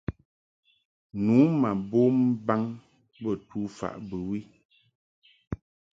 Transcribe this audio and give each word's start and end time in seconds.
Nu 1.23 1.37
ma 1.59 1.71
bom 1.89 2.15
mbaŋ 2.39 2.61
bə 3.21 3.31
tufaʼ 3.47 3.95
bɨwi. 4.07 4.39